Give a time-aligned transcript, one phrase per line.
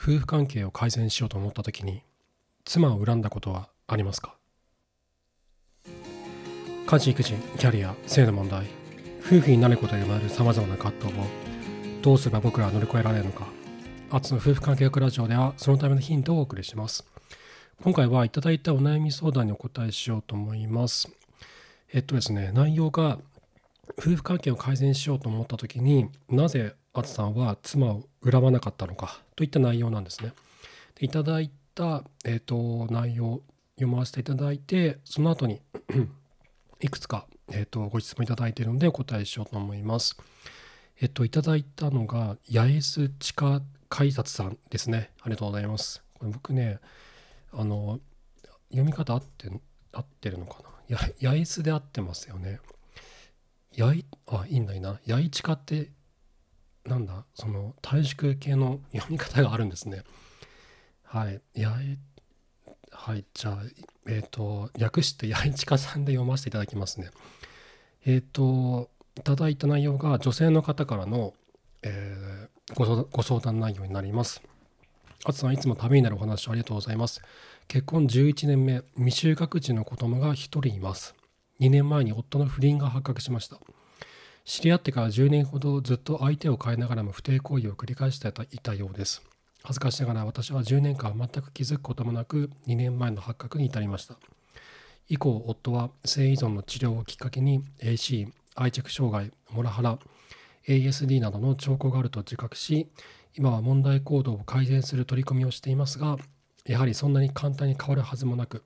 [0.00, 2.02] 夫婦関係を改善しようと思った時に
[2.64, 4.36] 妻を恨んだことはありますか？
[6.86, 8.66] 家事育児キャリア性の問題
[9.20, 11.24] 夫婦になることで生まれるさまざまな葛藤を
[12.00, 13.48] どうすれば僕らは乗り越えられるのか。
[14.10, 17.04] アツの夫婦関係学ラジオではそのためのヒントをお送りします。
[17.82, 21.10] 今回はいただいたお悩み相談にお答えしようと思います。
[21.92, 23.18] えっとですね内容が
[23.98, 29.20] 夫婦関係を改善しようと思った時になぜアツさんは妻を恨まなかったのか。
[29.38, 30.32] といった内容なんですね。
[30.96, 33.40] でいただいた、えーと、内容
[33.76, 35.62] 読ませていただいてその後に
[36.82, 40.16] いくつか、えーと、ご質問いただいているのでお答えしようと思います。
[41.00, 45.12] えっと、いただいたのが八重洲地下改札さんですね。
[45.20, 46.02] ありがとうございます。
[46.18, 46.80] これ僕ね、
[47.52, 48.00] あの、
[48.70, 49.48] 読み方合って
[49.92, 50.96] 合ってるのかな？
[50.98, 52.58] 八重洲で合ってますよね。
[53.76, 54.98] 八重、あ、いいんだいな。
[55.06, 55.92] 八重地下って
[56.88, 57.24] なんだ？
[57.34, 60.02] その短縮系の読み方があるんですね。
[61.04, 61.40] はい。
[61.54, 61.98] やえ
[62.90, 63.24] はい。
[63.32, 63.58] じゃあ、
[64.06, 67.10] えっ、ー、と、訳して八重ちかさんで読ませていただきますね。
[68.04, 71.34] えっ、ー、と、いただいた内容が女性の方からの、
[71.82, 74.42] えー、ご相談内容になります。
[75.24, 77.20] あつさん、いつもためになるお話をありがとうございます。
[77.66, 81.14] 結婚11年目、未就学児の子供が1人います。
[81.60, 83.58] 2年前に夫の不倫が発覚しました。
[84.48, 89.22] 知り合ってから10年ほどずっと相手を変えながらも不貞行為を繰り返していたようです。
[89.62, 94.16] 恥ずかしながら私は10年間全く気づくこともなく2年前の発覚に至りました。
[95.06, 99.98] 以降、夫は性依存の治療をきっかけに AC、愛着障害、モラハラ、
[100.66, 102.88] ASD などの兆候があると自覚し、
[103.36, 106.16] 今は問題行動を改善する取り組みをしていますが、
[106.64, 108.64] やはりそんなに簡単に変わるはずもなく、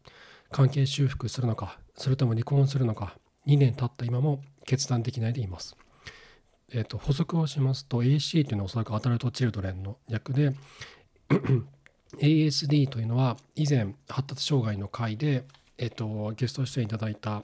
[0.53, 3.17] 関係修復するのか、それとも離婚するのか、
[3.49, 5.77] 2年経った今も決断できないでいます。
[6.75, 10.55] えーと、補足をしますと AC というのはおそらくアダルト・チルドレンの略で
[12.19, 15.45] ASD というのは以前発達障害の回で、
[15.77, 17.43] えーと、ゲスト出演いただいた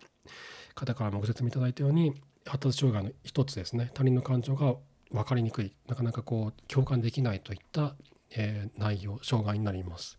[0.75, 2.15] 方からもご説明いただいたように
[2.47, 4.77] 発達障害の一つですね他人の感情が
[5.11, 7.95] 分かりにくいなかなかこう共感できないといった、
[8.35, 10.19] えー、内容障害になります。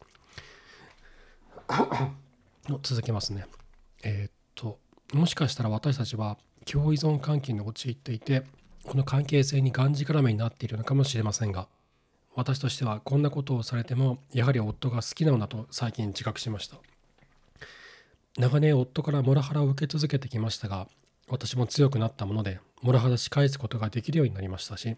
[2.82, 3.46] 続けますね。
[4.04, 4.80] えっ、と
[5.14, 6.38] もしかしたら私たちは
[6.72, 8.44] 共依存関係に陥っていて
[8.84, 11.68] この関係性にがんじがらめになっているのかもしれませんが
[12.36, 16.78] 私としてはこんなことをされてもやはり夫が好きなのだと最近自覚しました。
[18.38, 20.88] 長年夫からモラハラを受け続けてきましたが
[21.28, 24.96] 私も強くなったものでモラハラし返すことができるようになりましたし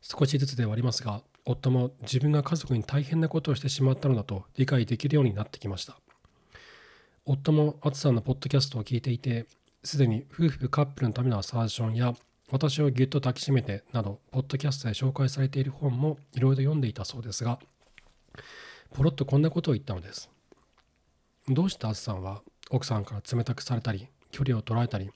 [0.00, 5.98] 少しずつではありますが夫も自分が家族に大変なことをしてしまったのだと理解できるようになってきました。
[7.24, 9.46] 夫もアツさんのポッドキャストを聞いていて、
[9.88, 12.14] すでに夫婦カップルのためのアサーションや、
[12.50, 17.58] 私をぎゅっと抱きしめてなど、ポッドキャストで紹介されている本もいろいろ読んでいたそうですが、
[18.92, 20.28] ポロッとこんなことを言ったのです。
[21.48, 25.10] どうしてアツさんは奥さんから冷たくされたり、距離を取られたり、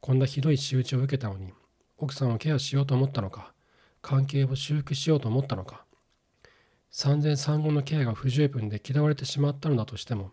[0.00, 1.52] こんなひどい仕打ちを受けたのに、
[1.98, 3.52] 奥さんをケアしようと思ったのか、
[4.00, 5.84] 関係を修復しようと思ったのか、
[6.90, 10.32] 産前産後のケアが不十分で嫌われてしまったのだとしても、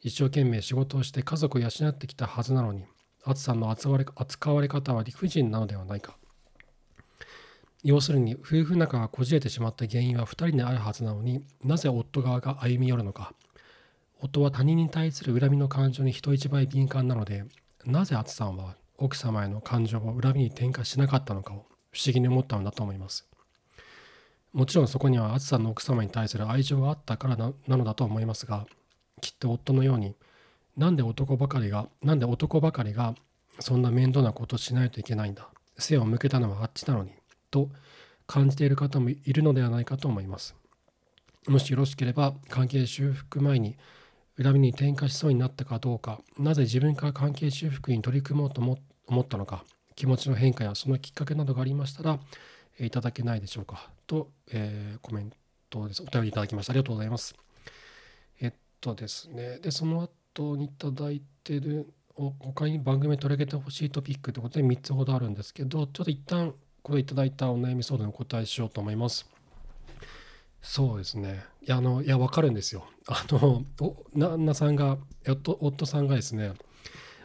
[0.00, 2.84] 一生懸命仕事をして家族を養ってきたはずなのに、
[3.24, 6.16] アツさんの扱われ扱われ方は理不尽なのではないか。
[7.82, 13.32] 要するに、夫婦仲がこじれてしまった原因は2人にあるはずなのになぜ夫側が歩み寄るのか。
[14.20, 17.44] 夫は他人に対する恨みの感情に人一倍敏感なので、
[17.86, 23.26] なぜアツさんは奥様への感情を恨みに転嫁しなかったのかを不思議に思ったのだと思います。
[24.52, 28.66] もちろんそこにはアツさんの奥様に対する愛情があったからなのだと思いますが、
[29.22, 30.16] きっと夫のように
[30.80, 33.14] なんで男ばかりがなんで男ばかりが
[33.58, 35.46] そんな面倒なことしないといけないんだ。
[35.76, 37.10] 背を向けたのはあっちなのに
[37.50, 37.68] と
[38.26, 40.54] 感じている方もいるのではないかと思います。
[41.46, 43.76] もしよろしければ関係修復前に
[44.42, 49.64] 恨みに転嫁しそうになったかどうかなぜ自分から関係修復に取り組もうと思ったのか
[49.96, 52.18] 気持ちの変化やそのきっかけなどがありましたら
[52.78, 53.90] いただけないでしょうか。
[54.06, 55.32] と、えー、コメン
[55.68, 56.02] トです。
[56.02, 56.72] お便りいただきました。
[56.72, 57.34] ありがとうございます。
[58.40, 59.58] えっとですね。
[59.58, 60.19] でその後
[60.56, 69.26] にいただいてる他に番組取り上げてほしいトピックということで3つほどあるんですけどちょっと一旦これいただいたお悩み相談にお答えしようと思います。
[70.62, 71.42] そうですね。
[71.62, 72.86] いやあのいや分かるんですよ。
[73.06, 73.64] あの
[74.14, 76.52] 旦那さんが夫夫さんがですね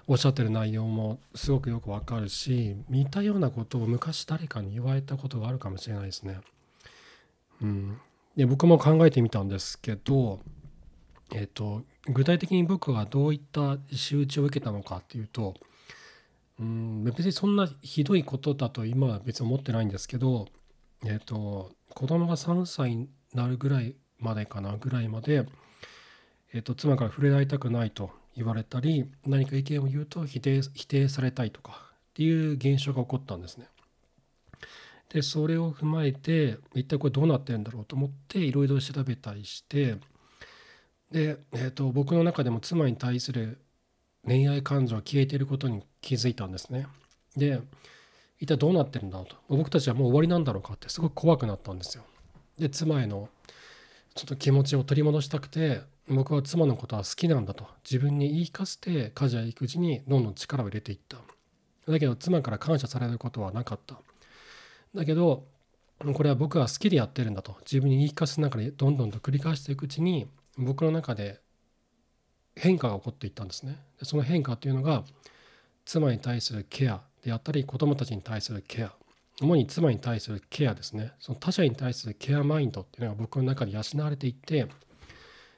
[0.07, 6.39] おっしゃってる内容もすごくよくわかるし似たようなことを昔誰かに言われたことがあるかもしれないですね。
[7.61, 7.97] うん、
[8.35, 10.39] で僕も考えてみたんですけど
[11.33, 15.55] えーと、具体的に僕がどういった仕打ちを受けたのかっていうと
[16.59, 20.47] うん別にそんなひどいことだと今は別に思ってないんですけど、
[21.05, 25.45] えーと、子供が3歳になるぐらいまでかなぐらいまで、
[26.53, 33.67] えー、と妻から触れられたくないと言われたり何か意見を言うと否定否定されたいとかっていう現象が起こったんですね。
[35.09, 39.97] でそれを踏まえて一体これどうなってるんだろうと思っていろいろ調べたりして
[41.11, 43.59] で、えー、と僕の中でも妻に対する
[44.25, 46.87] 恋愛感情が消えていることに気づいたんですね。
[47.37, 47.61] で
[48.39, 49.35] 一体どうなってるんだろうと。
[49.49, 52.03] 僕たちはもう終わりなんだろうかってすごく怖くなったんですよ。
[52.59, 53.29] で妻への
[54.15, 57.67] ちょっと気持ちを取り戻したくて僕は妻のことは好きなんだと。
[57.83, 61.17] 自分に言い聞かせて家事や育児にどんどん力を入れていった。
[61.87, 63.95] だけど妻から感謝されることはなかった。
[64.95, 65.45] だけど
[66.13, 67.57] これは僕は好きでやってるんだと。
[67.61, 71.41] 自分に言い聞かせながらどんどんと繰り返していくうちに僕の中で
[72.55, 75.03] 変化が起こっていったんですねでその変化っていうのが
[75.85, 78.93] 妻に対するケアであったり子供たちに対するケア
[79.41, 84.67] 主に妻に対するケアですねその他者に対するケアマインドっていうのが僕の中で養われていって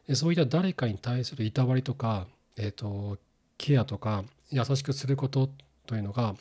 [0.07, 2.27] でそういった誰かに対するいたわりとか、
[2.57, 3.17] えーと、
[3.57, 5.49] ケアとか優しくすること
[5.85, 6.35] というのが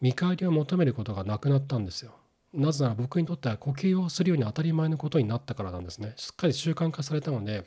[0.00, 2.12] 見返りを求めることがなくなったんですよ。
[2.54, 6.14] なぜなら僕にとっては呼吸をするように当たり前のことになったからなんですね。
[6.16, 7.64] しっかり習慣化されたので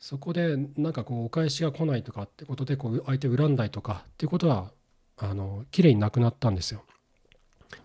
[0.00, 4.70] そこでなんかこうお返しが来ないとかってことでこう相手を恨んだりとかっていうことは
[5.18, 6.84] あの綺麗になくなったんですよ。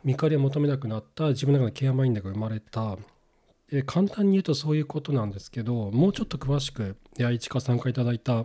[0.03, 1.29] 見返りを求めなくなった。
[1.29, 2.97] 自分の中でケアマインドが生まれた。
[3.71, 8.43] え簡単に言うとそういうことなんですけどもうちょっと詳しく八市か参加いただいた、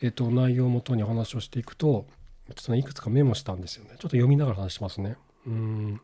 [0.00, 2.06] えー、と内容をもとにお話をしていくと
[2.54, 3.90] ちょっと、ね、いくつかメモしたんですよね。
[3.90, 5.16] ちょっと読みながら話しますね。
[5.46, 6.00] うん。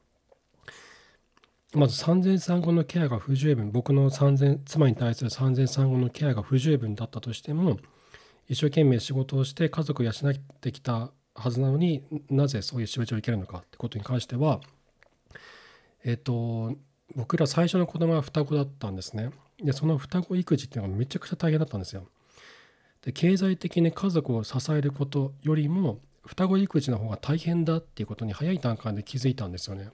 [1.75, 7.79] まず産前産後のケアが不十分僕の産前妻に対する産前産後のケアが不十分だったとしても
[8.49, 14.61] 一生懸命仕事をして家族を養ってきたはずなのになぜそういう仕事を受けるのかってことに関しては
[16.05, 16.75] えっ、と
[17.15, 19.31] 僕ら最初の子供は双子だったんですね。
[19.63, 22.07] でその双子育児っていうのがめちゃくちゃ大変だったんですよ。
[23.03, 29.91] で経済的に家族を支えることよりも双子育児の方が大変だっていうことに早い段階で気づいたんですよね。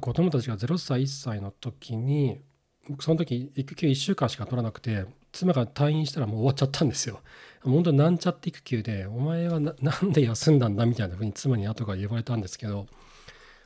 [0.00, 2.40] 子供たちが0歳1歳の時に
[2.88, 7.20] 僕その時育休1週間しか取らなくて妻が退院したらもう終わっちゃったんですよ。
[7.62, 12.86] 本当になんちゃって育休でお前はなんで休んだんだみたいな風に妻に後から言われたんですけど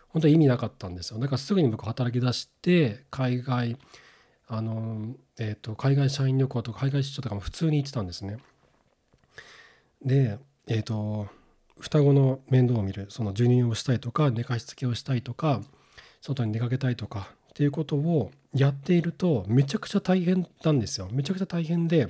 [0.09, 3.77] 本当に意味なかったんですよだからすぐに僕働き出して海外
[4.49, 8.39] あの、えーと、海外社員旅行とか海外出張とかも普通に行ってたんですね
[10.05, 10.39] で
[10.69, 11.29] えっ、ー、と
[11.79, 15.61] 双子の面倒を見るその授乳をしたいとか寝かしつけをしたいとか
[16.27, 22.09] 外に出かけたいとかっていうことをやっているとめちゃくちゃ大変なんですよめちゃくちゃ大変で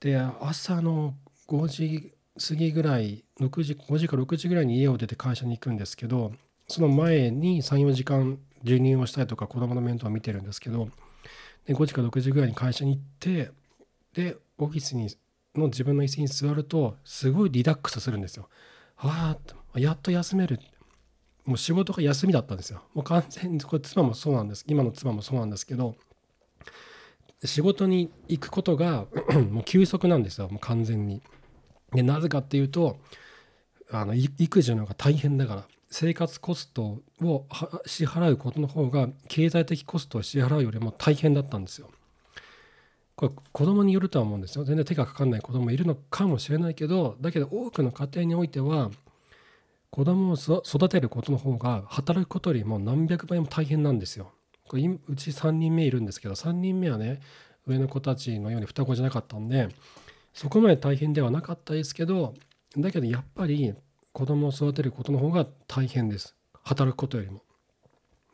[0.00, 1.14] で朝の
[1.48, 2.14] 5時
[2.46, 6.32] 過ぎぐらい6時5時か6時ぐらいに家を出て会社に行くんですけど
[6.68, 10.88] その前に34時間授乳をしたりとか子供の面倒を見てるんですけど
[11.66, 13.50] で5時か6時ぐらいに会社に行って
[14.14, 15.08] でオフィスに
[15.54, 18.48] の自分の椅子に座るとすごいリラックスするんですよ。
[18.96, 19.36] あ
[19.74, 20.58] あやっと休める
[21.44, 22.82] もう仕事が休みだったんですよ。
[22.94, 25.96] もう完全にこれ妻もそうなんです今の妻もそうなんですけど
[27.44, 29.06] 仕事に行くことが
[29.50, 31.22] もう休息なんですよもう完全に。
[31.92, 32.98] でなぜかっていうと
[33.90, 37.46] あの育児の方が大変だから生活コストを
[37.86, 41.90] 支払うことの方が経済的コストを支払うよりも大変だったんですよ。
[43.14, 44.64] これ子供によるとは思うんですよ。
[44.64, 48.90] 全然手がかかんない子供もいるのかもしれないけどだけど多くの家庭においては
[49.94, 54.32] 子供を育てることの方が働くことよりも何百倍も大変なんですよ。
[54.66, 57.20] これうち3人目いるんですけど3人目はね
[57.64, 59.68] 上の子たちのように双子じゃなかったんで
[60.32, 62.34] そこまで大変ではなかったですけど
[62.76, 63.72] だけどやっぱり
[64.12, 66.34] 子供を育てることの方が大変です。
[66.64, 67.36] 働くことよりも。
[67.36, 67.40] い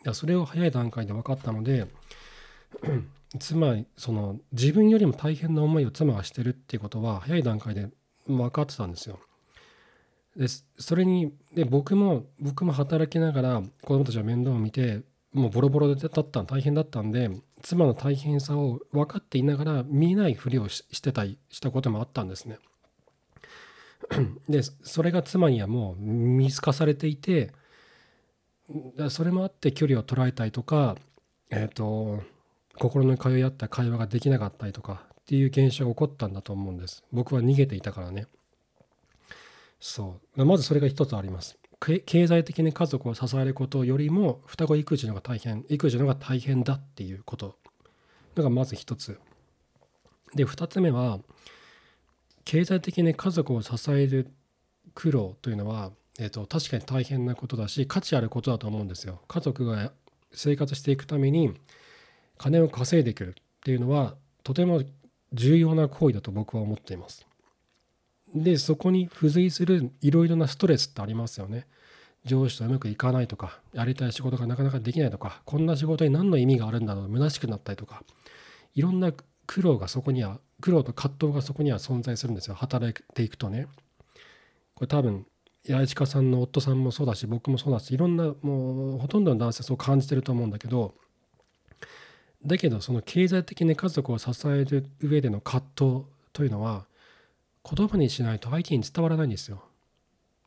[0.05, 1.87] やそれを早い段階で分かったので
[3.39, 7.91] 妻その自分よりも大変な思いを妻がしてるっていうことは早い段階で
[8.27, 9.21] 分かってたんですよ。
[10.37, 10.47] で
[10.79, 17.31] それにで僕も僕も働きながら子供たちは面倒を見てもうボロボロでだった大変だったんで
[17.63, 22.59] 妻の大変さを分かっていながら見えないふりをしてたりしたこともあったんですね。
[24.49, 27.53] でそれが妻にはもう見透かされていて
[29.11, 30.97] それもあって距離を捉えたりとか、
[31.51, 32.21] えーと、
[32.79, 38.27] 心の通い合った会話ができなかったりとかっていう現象が起こったんだと思うんです僕は逃げていたからね
[39.81, 47.57] そうまずそれが一つあります経済的に家族を支えることよりも双子育児の方が大変育児の方が大変だっていうこと
[48.37, 49.19] がまず一つ
[50.35, 51.19] で二つ目は
[52.45, 54.31] 経済的に家族を支える
[54.95, 59.21] 苦労というのは、えーと、確かに大変なことだし価値あることだと思うんですよ。
[59.29, 59.93] 家族が
[60.33, 61.55] 生活していくために
[62.39, 63.33] 金を稼いでくるっ
[63.63, 64.83] ていうのはとても
[65.33, 67.27] 重要な行為だと僕は思っています。
[68.35, 71.67] でそこに付随するいろいろなストレスってありますよね。
[72.25, 78.03] 上司とうまくいかないとかやりたい仕事がなかなかできないとかこんな仕事に何の意味があるんだろう虚しくなったりとか
[78.75, 79.13] いろんな
[79.47, 83.69] 苦労がそこには苦労と葛藤がそこには存在するんですよ働いていくとね。
[84.75, 85.27] これ多分
[85.67, 90.95] 八重近さんの夫さんもそうだし僕もそうだしいろんなもうほとんどの男性そう感じてると思うんだけど
[92.45, 96.87] だけどその経済的に家族を支える上での葛藤というのは
[97.69, 99.63] 言葉にしないと相手に伝わらないんですよ。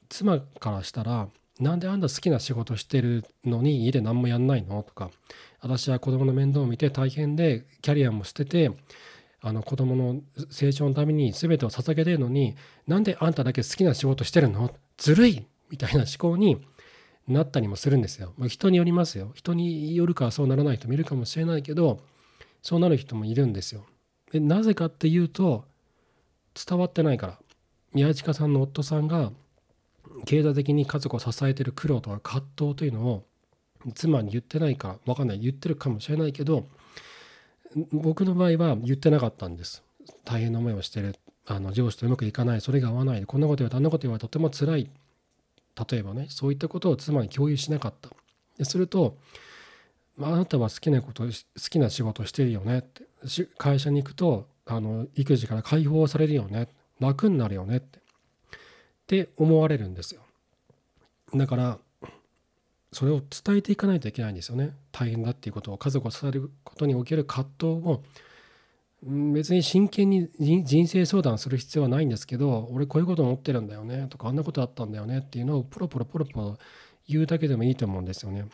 [0.10, 1.27] 妻からしたら
[1.60, 4.82] なんであんた好きな仕事してるのに家で何もやんないの？
[4.84, 5.12] とか
[5.62, 8.72] 私は子供の面倒を見て大変でキャリアも捨てて
[9.41, 12.55] あの子供の成長のために全てを捧げてるのに
[12.88, 16.65] なんであんただけ好きな仕事してるのずるいみたいな思考に
[17.27, 18.34] なったりもするんですよ。
[18.38, 19.32] まあ、人によりますよ。
[19.36, 22.01] 人によるかそうならない人もいるかもしれないけど
[22.62, 23.86] そうなる人もいるんですよ。
[24.32, 25.65] でなぜかっていうと
[26.53, 27.39] 伝わってないから。
[27.93, 29.31] 宮近さんの夫さんが
[30.25, 33.25] 経済的に家族を支えてる苦労とか葛藤というのを
[33.95, 35.39] 妻に言ってないか分かんない。
[35.39, 36.67] 言ってるかもしれないけど
[37.91, 39.83] 僕の場合は言ってなかったんです。
[40.25, 41.15] 大変な思いをしてる。
[41.45, 42.62] あの上司とうまくいかない。
[42.62, 43.25] それが合わない。
[43.25, 43.77] こんなこと言われた。
[43.77, 44.89] あんなこと言われとても辛い。
[45.89, 48.10] 例えばねそういったことを妻に共有しなかった。
[48.57, 49.17] ですると
[50.22, 51.29] あなたは好きなこと好
[51.69, 53.03] きな仕事してるよねって。
[53.57, 56.67] 会社に行くとあの育児から解放されるよね
[57.00, 58.01] 楽になるよねってっ
[59.05, 60.22] て思われるんですよ
[61.34, 61.77] だから
[62.91, 68.03] それを伝えていかないといけないんですよね大変だっていうことを家族を支えることにおける葛藤を
[69.05, 76.58] 別に真剣に人生相談する必要はないんですけど俺こういうこと思ってるんだよねとかあんなことあったんだよねっていうのをポロポロポロポロ
[77.10, 78.46] 言うだけでもいいと思うんですよね。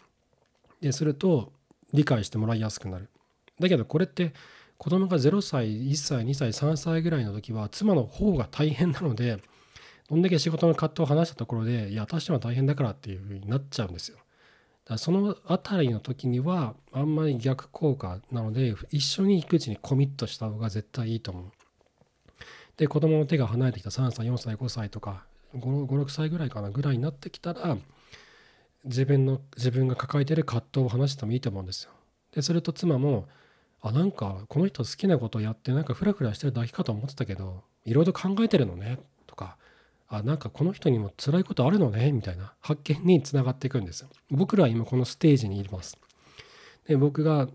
[0.81, 1.51] ですると
[1.93, 3.09] 理解してもらいやすくなる。
[3.59, 4.33] だけどこれって
[4.79, 9.37] 子供が0歳1歳2歳3歳ぐらいの時は妻の方が大変なので
[10.09, 14.15] どんだけ仕事の葛藤を話したところでいや私は大変だからっていうふうになっちゃうんですよ。
[14.17, 14.25] だか
[14.91, 21.43] らその辺りの時にはあんまり逆効果なので一緒に育児にコミットした方が絶対いいと思う。
[22.77, 25.25] で子供の手が離れてきた3歳4歳5歳とか
[25.57, 27.77] 56歳ぐらいかなぐらいになってきたら
[28.85, 31.91] 自分の自分が抱えてる葛藤を話してもいいと思うんですよ。
[32.31, 33.27] ですると妻も
[33.81, 39.57] あなんかこの人好きなことやってなんかフラフラしてるだけかと思ってたけどいろいろ考えてるのねとか
[40.09, 44.09] あなんかこの人にも辛いことあるのねみたいな発見につながっていくんですよ。
[44.31, 45.97] 僕らは今このステージにいます。
[46.87, 47.47] で僕が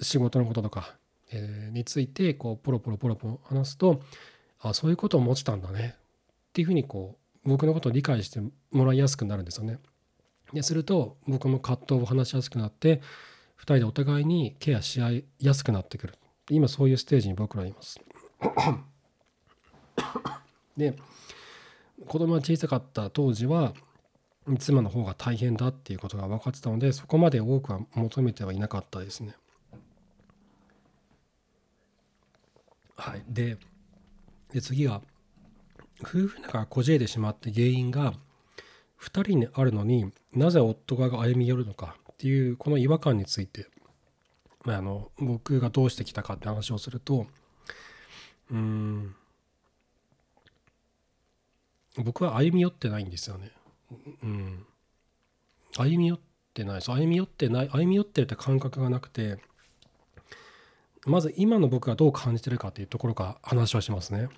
[0.00, 0.96] 仕事のこととか、
[1.32, 4.02] えー、についてこうポロポロポロポロ話すと
[4.60, 5.94] あそういうことを思ってたんだね
[6.48, 8.40] っていうふうにこう僕のことを理解して
[8.72, 9.78] もらいやすくなるんですよね。
[10.52, 13.00] ですると僕も葛藤を話しやすくなって
[13.60, 16.14] 2人でお互いにケアし合いやすくなってくる
[16.50, 18.00] 今そういうステージに僕らいます。
[20.76, 20.96] で
[22.06, 23.74] 子供が小さかった当時は
[24.58, 29.34] 妻の方が大変だっていうことが分かってたのでそこまで多くは求めてはいなかったですね。
[32.96, 33.58] はい、で
[34.52, 35.02] で次は
[36.02, 38.14] 夫婦仲がこじれてしまって原因が
[39.00, 43.66] 2人にあるのになぜ夫側が歩み寄るのかっていうこの違和感について、
[44.66, 47.26] まあ、あの僕がどうしてきたかって話をすると
[48.50, 49.14] うん
[51.96, 53.50] 僕は歩み寄ってないんですよね。
[54.22, 54.66] うん。
[55.76, 56.20] 歩み寄っ
[56.54, 56.90] てないです。
[56.92, 59.38] 歩み寄ってない、歩み寄ってるって感覚がなくて、
[61.04, 64.28] まず今の僕がどう感じてるかっていうところから話をしますね。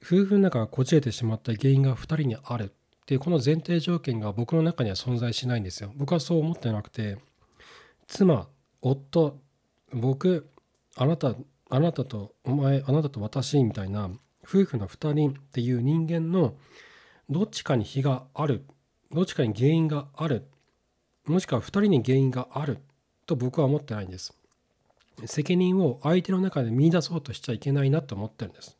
[0.00, 2.68] 夫婦の中がこじれてしまった原因が2人にあるっ
[3.06, 5.92] ていうこの前提条件が僕の中には存在しないんですよ。
[5.96, 7.18] 僕はそう思ってなくて、
[8.08, 8.48] 妻、
[8.82, 9.38] 夫、
[9.92, 10.48] 僕、
[10.96, 11.34] あなた、
[11.70, 14.10] あなたとお前、あなたと私みたいな
[14.44, 16.54] 夫婦の2人っていう人間の
[17.28, 18.64] どっちかに非がある
[19.12, 20.46] どっちかに原因がある
[21.26, 22.78] もしくは2人に原因がある
[23.26, 24.32] と僕は思ってないんです
[25.24, 28.76] 責任を相手の中で見出そうとしちゃいけないなと思ってるんです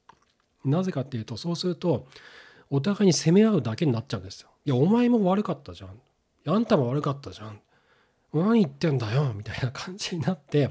[0.64, 2.06] なぜかっていうとそうすると
[2.70, 4.50] お互いに責め合うだけになっちゃうんですよ。
[4.64, 6.00] いやお前も悪かったじゃん。
[6.49, 7.61] あんたも悪かったじゃん。
[8.32, 10.70] 何言ってんだよみたいな感じになって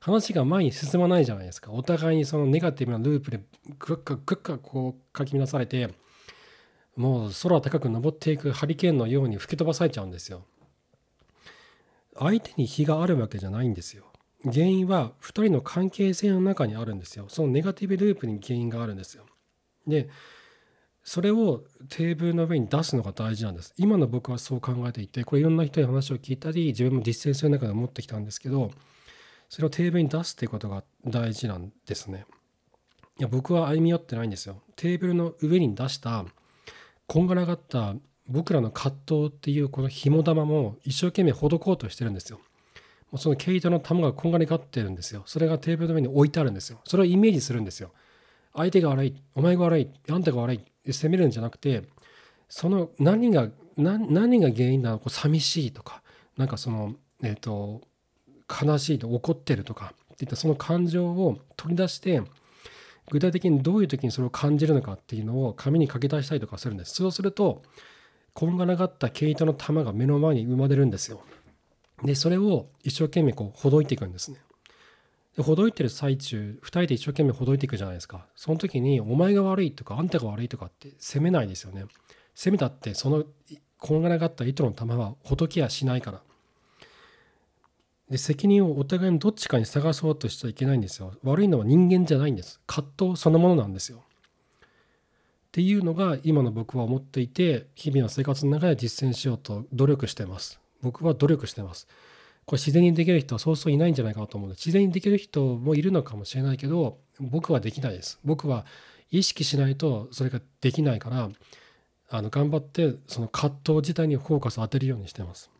[0.00, 1.72] 話が前に進まないじゃないですか。
[1.72, 3.40] お互いにそのネガティブなループで
[3.78, 5.90] グッカグッカこうかき乱されて
[6.96, 10.44] もう空高く登っていくハリケーンのように吹き飛ばされちゃうんですよ。
[12.18, 14.04] 相手に非があるわけじゃないんですよ。
[14.44, 17.26] 原因は2人の関係性の中にあるんですよ。
[17.28, 19.24] そのネガティブループに原因があるんですよ。
[19.86, 20.08] で
[21.08, 28.70] それをテーブルの上に出すのが大事なんです今の僕はそう考えていてこれいろんな人に話を聞いたり自分も実践する中で持ってきたんですけど
[29.48, 32.26] それをテーブルに出すっていうことが大事なんですね。
[33.18, 34.60] いや僕は歩み寄ってないんですよ。
[34.76, 36.26] テーブルの上に出した
[37.06, 37.94] こんがらがった
[38.28, 42.38] 僕らの葛藤っていうこの紐玉も一生懸命ほどこうとしてるんですよ。
[43.10, 45.22] もうその毛糸の玉がこんがらがってるんですよ。
[45.24, 46.82] それがテーブルの上に置いてあるんですよ。
[46.84, 47.92] それをイメージするんですよ。
[48.54, 50.60] 相手が悪い、お前が悪い、あんたが悪い
[50.92, 51.82] 責めるんじゃなくて、
[52.48, 54.98] その何が何が原因なの？
[54.98, 56.02] か寂しいとか
[56.36, 57.82] なんかそのえっ、ー、と
[58.48, 62.22] 悲しいと怒ってるとかっていったその感情を取り出して
[63.10, 66.94] 具体的にどういう時にそれを感じるのかっていうのを紙に書き出したりとかするんです。
[66.94, 67.62] そうすると
[68.34, 71.22] こんがらがった毛糸の玉が目の前に生まれるんですよ。
[72.02, 74.38] でそれを一生懸命こうほどいていくんですね。
[75.38, 78.26] でほどいてる最中2人で一生懸命ほどいていくじゃないですか。
[78.34, 81.84] その時に「お前が悪い」とか「あんたが悪い」とかって責めないですよね。
[82.34, 83.24] 責めたってその
[83.78, 86.22] こんがらがった糸の玉はほどきやしないから。
[88.10, 91.14] で責任をお互いのどっちかに探そうとしちゃいけないんですよ。
[91.22, 92.60] 悪いのは人間じゃないんです。
[92.66, 93.98] 葛藤そのものなんですよ。
[93.98, 94.62] っ
[95.52, 100.58] ていうのが今の僕は思っていて日々の生活の中で実践しようと努力してます。
[100.82, 101.86] 僕は努力してます。
[102.48, 108.64] これ自然にできる人はそうそういないんじゃないかなと思う自然にできる人もいるのかもしれないけど僕はできないです僕は
[109.10, 111.28] 意識しないとそれができないから
[112.08, 115.50] あの頑張ってその葛藤自体にフォーカスを当てるようにしてます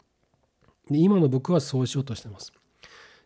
[0.90, 2.52] で今の僕はそうしようとしてます。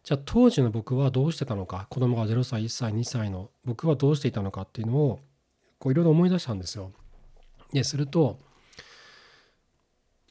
[0.04, 1.86] じゃあ当時の僕はどうしてたのか？
[1.88, 5.20] 子供が0歳1歳2歳の僕はどうしていたのかっていうのを
[5.78, 6.90] こういろいろ思い出したんですよ。
[7.72, 8.40] ですると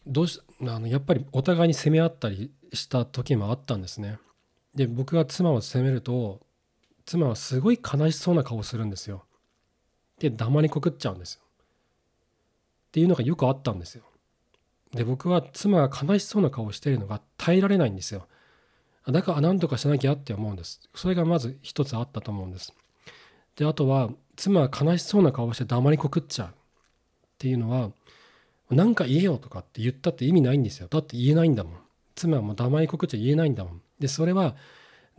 [0.05, 4.17] どうしあのやっぱりお互いに責め合ったりした時もあったんですね。
[4.75, 6.39] で僕が妻を責めると
[7.05, 9.23] 妻はすごい悲しそうな顔をするんですよ。
[10.19, 11.41] で黙りこくっちゃうんですよ。
[11.43, 14.03] っていうのがよくあったんですよ。
[14.93, 18.27] で僕は妻が悲しそうな顔をしているのが耐えられないんですよ
[19.07, 22.73] だから何とかしなきゃって思うんですそれがまず一つあったと思うんです
[23.55, 26.51] であとは妻が悲しそうな顔をして黙りこくっちゃうっ
[27.37, 27.91] ていうのは
[28.69, 31.73] 何か言えよとかって言ったって意味ないんですよだって言えないんだもん
[32.21, 33.81] 妻はもう黙りこくっちゃ言えないんだもん。
[33.99, 34.55] でそれは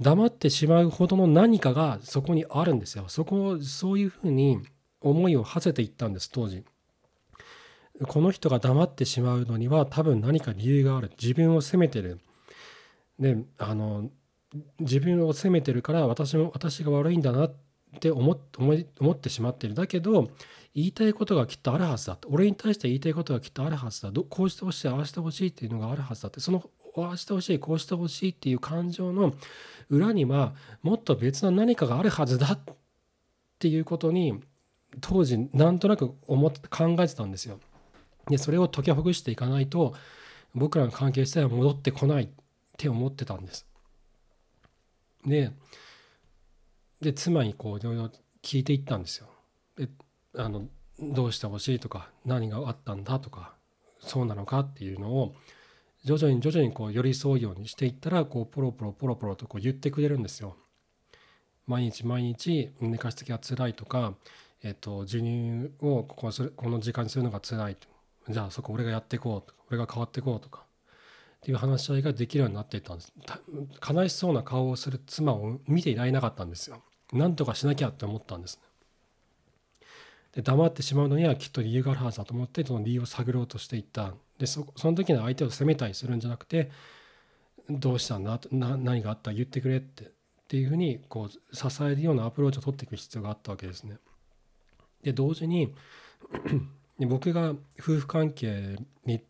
[0.00, 3.04] 黙ってしまうほどの何かがそこにあるんですよ。
[3.08, 4.58] そこをそういうふうに
[5.00, 6.64] 思いを馳せていったんです当時。
[8.08, 11.10] この人が黙ってしまうのには多分何か理由がある。
[11.20, 12.20] 自分を責めてる。
[13.18, 14.10] であの
[14.80, 17.54] 自分を責めてるから私も私が悪いんだなっ
[18.00, 18.38] て思
[18.98, 19.74] 思ってしまってる。
[19.74, 20.30] だけど
[20.74, 26.40] 言いたいことがきっとあるはずだ俺に対して言いたいことがきっとあるはずだこうしてほしいああしてほしいっていうのがあるはずだって。
[26.40, 26.62] その
[26.96, 29.34] ああしてほしいこうしてほしいっていう感情の
[29.88, 32.60] 裏にはもっと別の何かがあるはずだっ
[33.58, 34.42] ていうことに
[35.00, 37.60] 当時なんとなく思って考えてたんですよ。
[38.28, 39.94] でそれを解きほぐしていかないと
[40.54, 42.28] 僕らの関係性は戻ってこないっ
[42.76, 43.66] て思ってたんです。
[45.26, 45.52] で
[47.00, 48.10] で妻にこういろいろ
[48.42, 49.28] 聞いていったんですよ。
[49.76, 49.88] で
[50.36, 50.66] あの
[51.00, 53.54] どうしてほしいとか何があったんだとか
[54.00, 55.34] そうなのかっていうのを
[56.04, 60.56] 徐々に徐々にこう寄り添うようにしていったらこうポロポロポロポロとこう言ってくれるんですよ。
[61.66, 64.14] 毎日毎日寝かしつきが辛いとか、
[64.62, 67.76] えっと、授乳をこここの時間にするのが辛い
[68.28, 70.64] じゃあそこ俺がやっていこうとか俺が変わっていこうとか
[71.36, 73.12] っていう話し合いができるようになっていったんです。
[73.88, 76.82] 悲しそうな顔をする妻を見ていられなかったんですよ。
[77.12, 78.58] なんとかしなきゃって思ったんです
[80.32, 84.14] で黙ってしまうのにはきっと理由があるはずだと思ってその理由を探ろうとしていった。
[84.42, 86.68] でそその時に相手を責めたりするんじゃなくて
[87.70, 90.08] どうしたんだな何があったら言ってくれってっ
[90.48, 93.98] ていうふうにこう支えるようなアプローチを取っていく必要があったわけですね。
[95.04, 95.72] で同時に
[96.98, 98.76] で僕が夫婦関係
[99.06, 99.22] に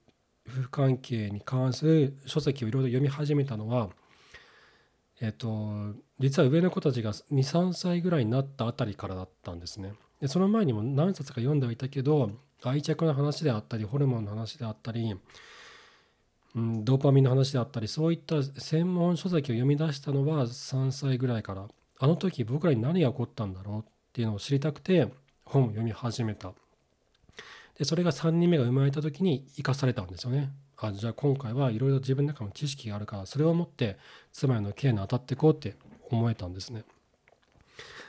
[0.49, 3.91] 夫婦関係に関する書籍をいろいろ読み始めたのは
[5.21, 9.93] えっと実は上の子たちが23歳ぐらいになったあたりからだったんですね。
[10.23, 12.31] でその前にも何冊か読んではいたけど
[12.65, 15.15] 愛着の話であったりホルモンの話であったり、
[16.55, 21.67] うん、ドーパミンの話であったりそういった専門書籍を読み出したのは3歳ぐらいから
[21.99, 25.09] あの時僕らに何が起こったんだろうっていうのを知りたくて
[25.45, 26.53] 本を読み始めた
[27.79, 30.51] でそれが3人目が生まれた時に生かされたんですよね。
[30.77, 33.97] あじゃあ今回はいろいろ自分の中の知識があるからそれを持って
[34.33, 35.77] 妻へのケアに当たっていこうって
[36.11, 36.85] 思えたんですね。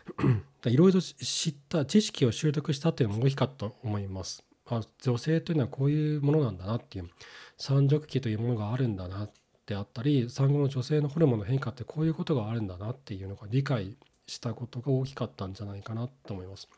[0.65, 4.43] いろいろ知った知識を習得したっていうのも大きかったと思います。
[4.67, 7.09] あ女性というのはこういうものなんだなっていう
[7.57, 9.31] 三熟期というものがあるんだなっ
[9.65, 16.69] てあったり産後の女性のホルモンの変化ってこういうことがあるんだなっていうのが理解したことが大きかったんじゃないかなと思います。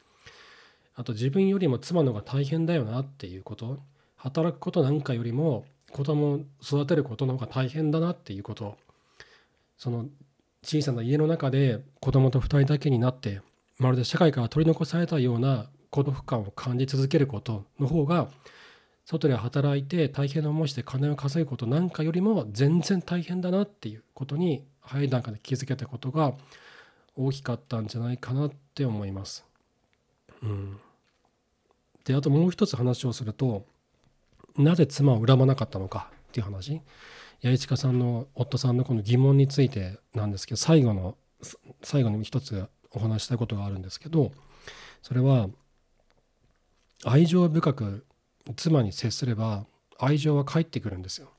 [0.95, 3.79] あと自分よりも妻の方が大変だよなっていうこと
[4.15, 8.77] 働くことなんかよりも子供を育てることの方が大変だなっていうこと
[9.77, 10.05] その
[10.65, 13.41] 小さな家の中で子供と2人だけになって
[13.78, 18.28] まるで社会から取り残されたような孤独感を感じ続けることの方が
[19.06, 26.34] 外で働いて大変な思いして金を稼ぐことなんかよりも全然大変だなっていうことに早い段階で気づけたことが
[27.15, 29.45] 大きかったんじゃないかなって思います。
[30.41, 30.80] うん、
[32.04, 33.65] であともう一つ話をすると
[34.58, 36.82] なぜ妻を恨まなかったのかっていう話
[37.45, 41.15] 八重近さんの夫さんのこの疑問についてなんですけど最後の
[41.84, 44.31] 最後に一つお話したいことがあるんですけど
[45.03, 45.47] それは
[47.03, 48.08] 愛情深く
[48.55, 49.67] 妻に接すれば
[49.99, 51.29] 愛情は返ってくるんですよ。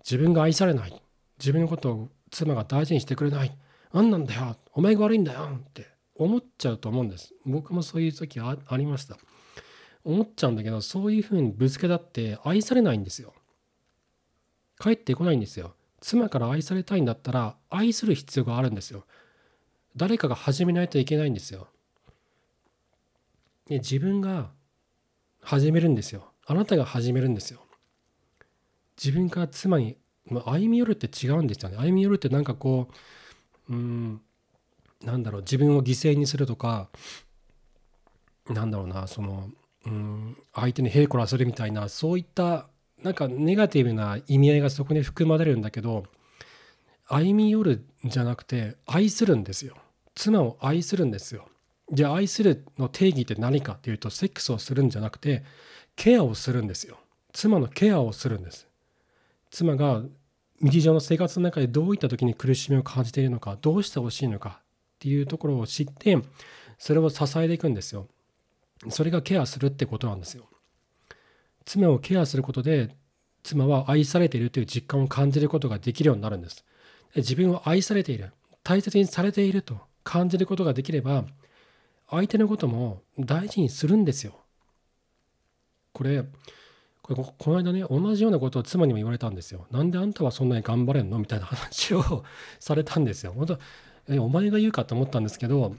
[0.00, 1.02] 自分が愛されない。
[1.38, 3.56] 自分のことを妻が大事にしてくれない。
[3.92, 4.56] 何なんだよ。
[4.72, 5.48] お前が悪いんだよ。
[5.56, 7.32] って思っちゃうと思うんです。
[7.46, 9.16] 僕もそういう時ありました。
[10.02, 13.32] 思っちゃうんだけどそういうふうにぶつけたって愛されないんですよ。
[14.80, 15.74] 帰ってこないんですよ。
[16.00, 19.04] 妻から愛されたいんだったら愛する必要があるんですよ。
[19.96, 21.68] 誰かが始めないといけないんですよ。
[23.66, 24.50] で自分が
[25.42, 26.32] 始めるんですよ。
[26.46, 27.60] あなたが始めるんですよ。
[28.96, 31.76] 自分から妻にま歩み寄るって違うんですよね。
[31.76, 32.88] 歩み寄るってなんかこ
[33.68, 34.20] ううん
[35.02, 36.88] なんだろう自分を犠牲にするとか
[38.48, 39.50] なんだろうなその
[39.86, 42.68] うん相手にへいこらするみたいなそういった
[43.02, 46.04] なんかネガティブな意味合いがそこに含まれるんだけど
[47.08, 49.76] 歩み寄るんじゃなくて愛するんですよ。
[50.14, 51.48] 妻を愛するんですよ。
[51.92, 55.42] じゃあ愛するの定義って何かっていうとセックスをするんじゃなくて
[55.96, 56.98] ケアをするんですよ。
[57.32, 58.68] 妻のケアをするんです。
[59.50, 60.02] 妻が
[60.60, 64.62] 日常の生活の中でどういった時に苦しみを感じているのかどうしてほしいのかっ
[65.00, 66.18] ていうところを知って
[66.78, 68.06] それを支えていくんですよ。
[68.88, 70.48] それがケアするってことなんですよ。
[71.70, 72.96] 妻をケアすることで
[73.44, 76.64] 妻は愛されているという実感を感じることができるようになるんです。
[77.14, 78.32] 自分を愛されている
[78.64, 81.24] 大切にされていると感じることができれば
[82.08, 84.34] 相手のことも大事にするんですよ。
[85.92, 86.24] これ
[87.02, 89.68] これこの間ね同じようなことを妻にも言われたんですよ。
[89.70, 91.20] なんであんたはそんなに頑張れんの？
[91.20, 92.24] みたいな話を
[92.58, 93.32] されたんですよ。
[93.32, 93.58] 本当
[94.08, 95.76] えお前が言うかと思ったんですけど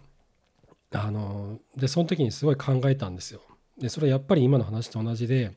[0.94, 3.42] あのでその時にすごい考えたんですよ。
[3.78, 5.52] でそれはやっぱり今の話と同じで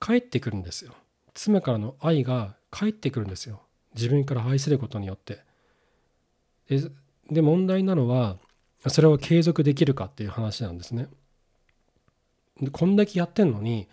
[0.00, 0.92] 帰ってくるんですよ。
[1.34, 3.62] 妻からの愛が返ってくるんですよ。
[3.94, 5.40] 自分から愛することによって。
[6.68, 6.80] で
[7.30, 8.38] で問題なのは
[8.88, 11.08] それを継続できるかっていう話なんですね。
[12.60, 13.88] でこんだけやってんのに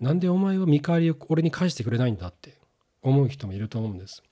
[0.00, 2.58] なんでお前は見返りを俺に返してくれないんだって
[3.02, 4.22] 思う人もいると思うんです。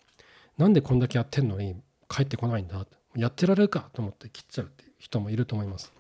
[0.59, 1.77] なんでこんだけやってんのに
[2.09, 5.93] 帰ってこないんだやってられるかと思って切っちゃうっていう人もいると思います。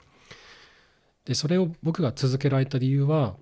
[1.25, 3.37] でそれを僕が続けられた理由は、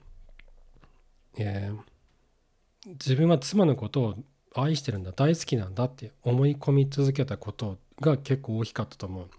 [1.36, 4.14] えー、自分は妻のことを
[4.54, 9.30] 愛してるんだ大好きなんだって思い込み続けたことが結構大きかったと思う。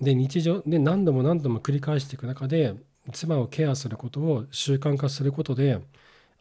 [0.00, 2.74] で日常で何度も何度も繰り返していく中で
[3.12, 5.78] 妻をケアすることを習慣化することで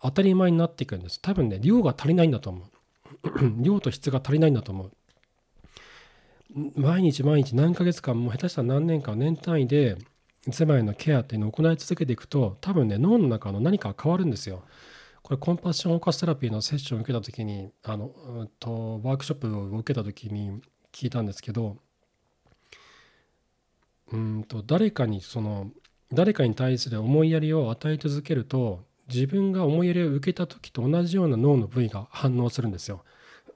[0.02, 1.22] 当たり前になっていくんです。
[1.22, 2.70] 多分ね量が足りないんだと思う。
[3.62, 4.92] 量と質が足りないんだと思う。
[6.76, 9.98] 毎日毎日何ヶ月間も下手したら何年間年単位で
[10.52, 14.64] 妻へのケアっていうのを行い続けていくと多分ね脳の中の何か変わるんですよ。
[15.22, 21.78] これコンパッションオーカステラピーのセッションを受けた時にあの、うん、とワークショップを受けた時に聞いたんですけど
[24.12, 25.70] うんと誰かにその
[26.12, 33.04] 誰かに対する思いやりを与え続けると自分が思いやりを受けた時と同じような脳の部位が反応するんですよ。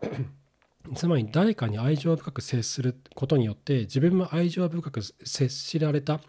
[0.95, 6.19] つまり誰かに愛情深く接することによって自分も愛情深く接しられた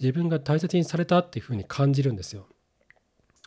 [0.00, 2.46] 自分が大切にされたっていうふうに感じるんですよ。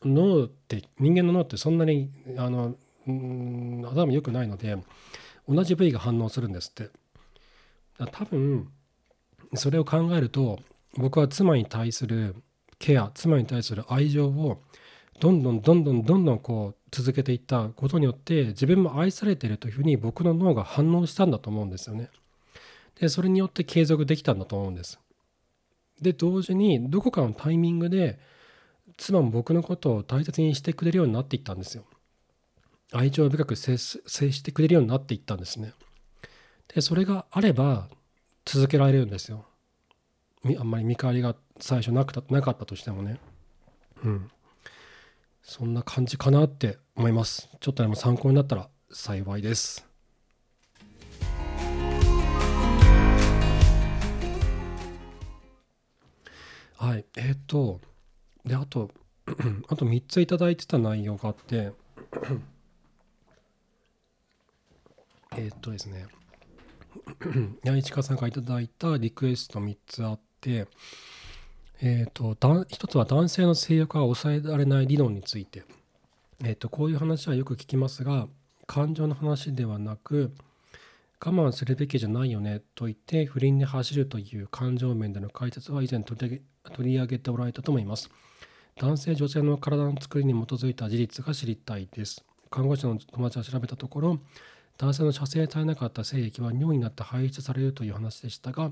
[0.06, 4.78] 脳って人間の脳ってそんなにあの頭良くないので
[5.48, 6.90] 同じ部位が反応するんですって。
[8.12, 8.70] 多分
[9.56, 10.60] それを考えると
[10.98, 12.36] 僕は妻に対する
[12.80, 14.62] ケア妻に対する愛情を
[15.20, 22.10] どんどんどんどんどんどんこう続けていったことによって自分も愛されているというふうに僕の脳が反応したんだと思うんですよね。
[23.00, 25.00] でそれによって継続できたんだと思うんです。
[26.02, 28.20] で同時にどこかのタイミングで
[28.98, 31.86] 妻も僕のことを大切にしてくれるようになっていったんですよ。
[32.92, 35.74] 愛情深く接してくれるようになっていったんですね。
[36.74, 37.88] でそれがあれば
[38.46, 39.46] 続けられるんですよ。
[40.58, 43.20] あんまり見返りが最初なくなかったとしてもね。
[44.04, 44.30] うん。
[45.42, 47.50] そんな感じかなって思います。
[47.60, 49.93] ちょっとでも参考になったら幸いです。
[56.84, 57.80] はい、えっ、ー、と、
[58.44, 58.92] で、あと、
[59.70, 61.72] あと3ついただいてた内容があって
[65.38, 66.08] えっとですね、
[67.64, 70.68] 八市川さんから頂いたリクエスト3つあって
[71.82, 75.64] えーと、と一つは男性の性欲が抑えられない理論について、
[76.44, 78.28] えーと、こういう話はよく聞きますが
[78.68, 80.34] 感情の話ではなく
[81.26, 86.42] 我慢するべきじゃないよねと言って不倫に走るという感情面での解説は以前取り
[86.72, 88.10] 取り上げておられたと思います。
[88.80, 92.24] 男性女性の体の作りに基づいた事実が知りたいです。
[92.54, 94.20] 看護師の友達が調べたところ
[94.78, 98.72] 男性の射精されなかった精液は尿になって排出されるという話でしたが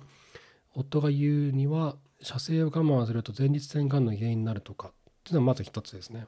[0.76, 4.92] 夫が言うには射精を我慢すると前立腺がんの原因になるとかっ
[5.24, 6.28] ていうのはまず一つですね。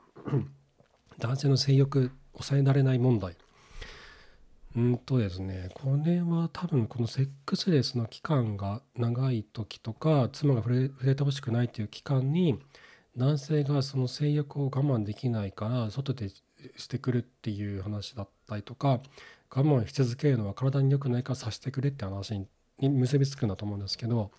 [1.19, 3.37] 男性の性欲抑えられない問題
[4.75, 12.59] うんとですねこれは多分このセックスレスの期間が長い時とか妻が触れ触れてほしくないっていう期間に
[13.15, 18.99] 男性がその性欲を我慢できないから外でしてくるっていう話だったりとか
[19.55, 22.39] 我慢し続けるのは体に良くないからさせてくれって話
[22.79, 24.31] に結びつくんだと思うんですけど、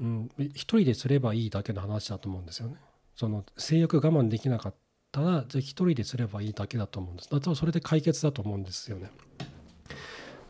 [0.00, 2.76] うん、一人ですればいいだけの話だと思うんですよね。
[3.16, 4.74] その性欲我慢できなかっ
[5.12, 7.30] たらじゃあ一人ですればいいだけだと思うんです。
[7.30, 9.10] だとそれで解決だと思うんですよね。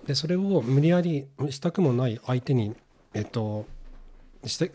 [0.07, 2.75] でそれを無理やりしたくもない相手に
[3.15, 3.67] えっと
[4.45, 4.73] して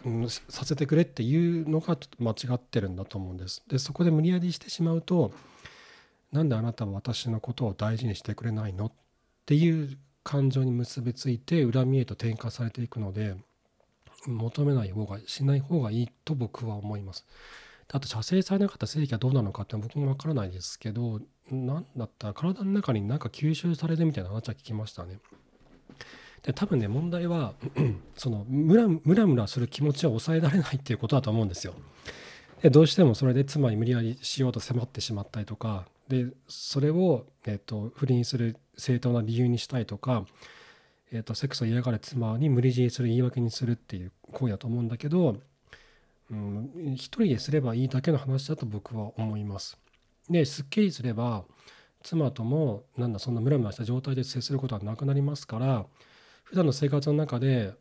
[0.50, 3.64] させてくれっていうのが間違ってるんだと思うんです。
[3.68, 5.32] でそこで無理やりしてしまうと
[6.32, 8.92] なんであなたは私のことを大事にしてくれないのっ
[9.46, 13.36] ていう感情に結びついて恨みへと転化されていくので
[14.26, 17.26] 求めない方がしない方がいいと僕は思います。
[17.94, 25.20] あと射精されなかった精液はどうなのかって僕もわからないですけど何だったら体の中になんか吸収されるみたいな話は聞きましたね。
[26.44, 27.54] で多分ね問題は
[28.16, 31.74] そのムラムラムラする気持ちを抑えられないっていうことだと思うんですよ。
[32.62, 40.26] でどうしてもそれで妻に無理やりしようと迫ってしまったりとかでそれを、えーと、不倫する正当な理由にしたいとか、
[41.12, 45.38] えーと、セックスを嫌がる妻に無理強いする言い訳にするっていう行為だと思うんだけど、
[46.32, 49.78] うん、一人ですればいいだけの話だと僕は思います。
[50.30, 51.46] ですっきりすれば
[52.04, 55.86] 妻ともなんだそんなムラムラした状態で接することはなくなりますから
[56.44, 57.74] 普段の生活の中で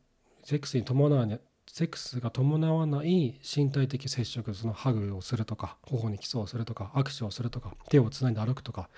[0.45, 8.89] セックスに伴わないセックスが伴わない身体的接触そのハグをするとか頬にキスをするとか握手をするとか手をつないで歩くとか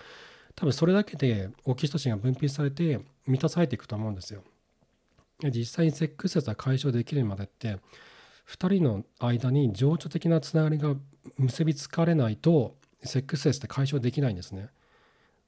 [0.55, 4.43] 多分それだけでオキシトシンが分泌されて満たされていくと思うんですよ。
[5.45, 7.79] 実際にセックス説が解消できるまでって
[8.49, 10.95] 2人の間に情緒的なつながりが
[11.37, 14.71] 結びつかれないとセックス説って解消できないんですね。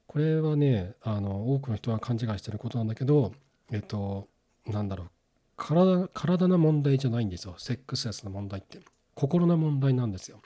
[0.07, 3.33] これはねあの多くの人が勘違いしてることなんだけど
[3.71, 4.27] えっと
[4.67, 5.09] なんだろう。
[5.57, 7.55] 体体の問題じゃないんですよ。
[7.57, 8.79] セックスレスの問題って。
[9.15, 10.41] 心の問題なんですよ。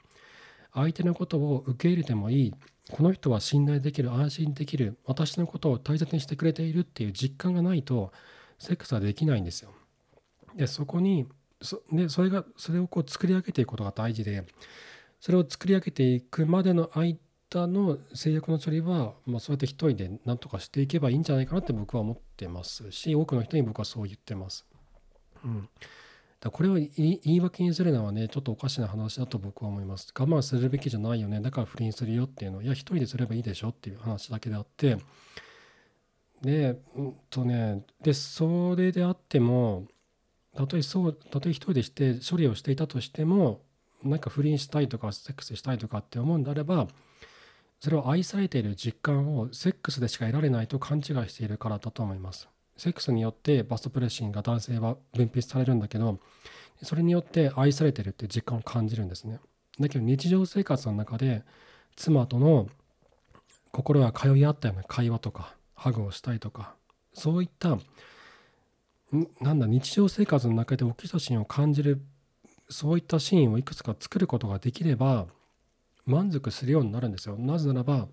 [0.73, 2.53] 相手のことを受け入れてもいい。
[2.91, 4.97] この人は信頼できる安心できる。
[5.05, 8.11] 私のことを大切にしてくれているっていう実感がないと
[8.59, 9.71] セックスはできないんですよ。
[10.55, 11.25] でそこに
[11.61, 14.43] そでそれがそれをこう作り上げていくことが大事で
[15.19, 17.17] それを作り上げていくまでの間
[17.67, 24.65] の制約の処理は、まあ、そうやって一人で何とかしていけばいいんじゃないかなって僕は思ってますし多くの人に僕はそう言ってます。
[25.43, 25.69] うん、
[26.39, 26.89] だこれを言
[27.23, 30.13] い訳にするのはねちょっとおかしな話だと僕は思います。
[30.17, 34.97] 我慢するべきじゃないよねだから不倫するよっていうのいや一人ですればいいでしょっていう話だけであって
[36.41, 39.87] でうんとねでそれであっても
[40.55, 43.61] たとえそうたとえ一人でして処理をしていたとしても
[44.03, 46.87] なんか不倫したいとかセックスしたいとかって思うんであれば
[47.79, 52.47] それを愛されている実感をセックスでしか得られないと勘違いしているからだと思います。
[52.77, 56.19] セックスによってバストプレッシングが男性は分泌されるんだけど
[56.83, 59.39] それによって愛されてるっていう実感を感じるんですね
[59.79, 61.43] だけど日常生活の中で
[61.95, 62.67] 妻との
[63.71, 66.75] 心が通い合ったような会話とかハグをしたいとか
[67.13, 67.77] そういった
[69.11, 72.01] なんだ日常生活の中でオキシトシンを感じる
[72.69, 75.27] そういったシーンをいくつか作ることができれば
[76.05, 77.35] 満足するようになるんですよ。
[77.37, 78.07] なぜならば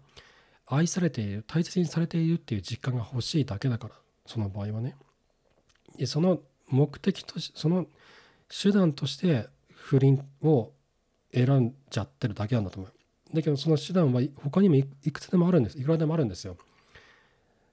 [0.67, 3.95] 愛されている大切にされているっていう実感が欲しいだけだから
[4.27, 4.97] その場合はね。
[5.97, 7.87] でその目的としその
[8.49, 10.71] 手段として不倫を
[11.35, 12.93] 選んじゃってるだけなんだと思う。
[13.35, 15.79] だけどその手段は他にもいくつでもあるんです。
[15.79, 16.57] いくらでもあるんですよ。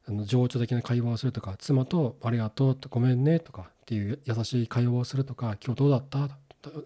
[0.09, 6.29] あの情緒的な会話をするとか妻と「ありがとう」と「ごめんね」とかっていう優しい会話をするとか「今日どうだった?」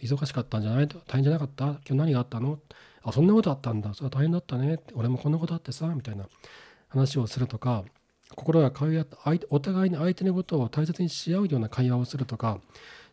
[0.02, 0.88] 忙しかったんじゃない？
[0.88, 1.66] 大変じゃなかった？
[1.66, 2.60] 今日何があったの？
[3.02, 3.94] あそんなことあったんだ。
[3.94, 4.80] それは大変だったね。
[4.94, 6.28] 俺もこんなことあってさみたいな
[6.90, 7.84] 話をするとか
[8.36, 9.18] 心が通い合った
[9.50, 12.60] お互いに相手のことを大切にし合うような会話をするとか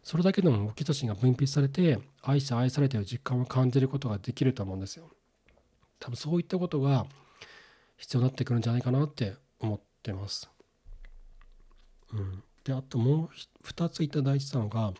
[0.02, 5.08] それだけでもオキシトシンが分泌されて愛し愛されている実感を感じることができると思うんですよ。
[5.98, 7.06] 多分そういったことが
[7.96, 10.50] 必要になってくるんじゃないかなって思ってます。
[12.12, 14.92] うん、であともう2ついただいてたのが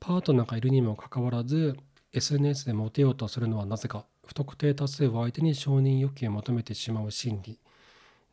[0.00, 1.76] パートナーがいるにもかかわらず
[2.12, 7.58] SNS でモテようとするのはなぜか不特定多数を相手に承認欲求を求めてしまう心理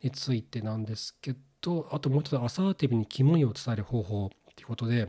[0.02, 5.08] についてなんですけどあともう一つアサーティブにキモいを伝える方法っていうことで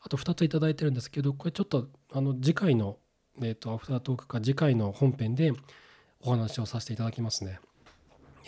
[0.00, 2.96] あと2ついいてるんですけどこれちょっとあの次回の、
[3.40, 5.52] えー、とアフタートークか次回の本編で
[6.20, 7.60] お話をさせていただきますね。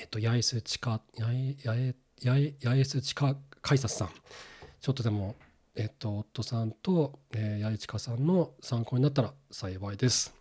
[0.01, 1.95] えっ、と八重洲地下八重八重
[2.65, 4.09] 八重洲地下改札さん
[4.81, 5.37] ちょっとでも
[5.77, 10.35] えっ、と夫さんと、えー、八重近さんの参考になったら幸いです。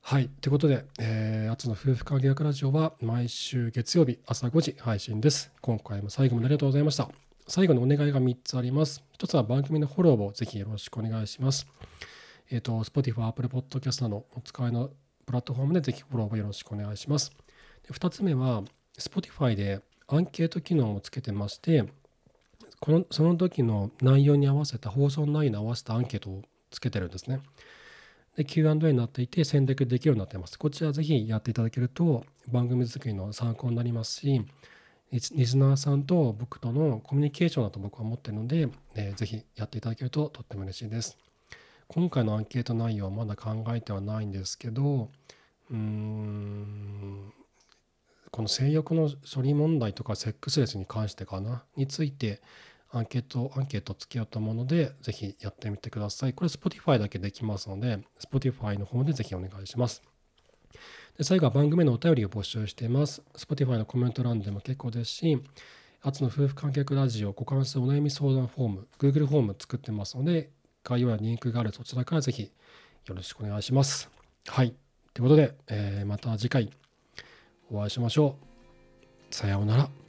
[0.00, 0.28] はい。
[0.40, 5.52] ということで、えー、アツの夫婦関係学ラジオは毎週月曜日朝5時配信です。
[5.60, 7.10] 今回も最後までありがとうございました。
[7.46, 9.02] 最後のお願いが3つあります。
[9.18, 11.66] 1つは番組のフォローをぜひよろしくお願いします。
[12.50, 14.90] えっ、ー、と、Spotify、Apple Podcast などお使いの
[15.26, 17.32] プラットフォームでぜひフォローをよろしくお願いします。
[17.86, 18.62] で2つ目は、
[18.98, 21.84] Spotify でアンケート機能をつけてまして、
[22.80, 27.40] このその時の内容に合わせた放送内容に合わせたアンケートをつけてるんですね。
[28.36, 30.58] で Q&A になっていて選択できるようになってます。
[30.58, 34.44] こちらぜひやっていただけると番組作りの参考になりますし、
[35.10, 41.16] リスナーさんと僕とのコミュニケーションだと僕は思ってるので、えー、ぜひやっていただけるととっても嬉しいです。
[41.86, 45.08] 今回のアンケート内容はまだ考えてはないんですけど、
[45.70, 47.32] うーん、
[48.34, 52.42] この性欲の処理問題とかセックスレスに関してかな、について、
[52.90, 56.32] アンケート、アンケートつけようと思うので、ぜひやってみてください。
[56.32, 60.02] これ Spotify だけできますので、Spotify の方でぜひお願いします。
[61.16, 63.22] で最後は番組のお便りを募集しています。
[63.34, 65.40] Spotify のコメント欄でも結構ですし、
[66.02, 70.50] あつの夫婦観客ラジオ、ご関するお悩み相談フォーム、Google フォーム作ってますので、
[70.82, 72.50] 概要欄にリンクがあるそちらからぜひ
[73.06, 74.10] よろしくお願いします。
[74.48, 74.74] はい。
[75.12, 76.68] ということで、えー、また次回
[77.74, 78.36] お会いしましょ
[79.30, 79.34] う。
[79.34, 80.03] さようなら。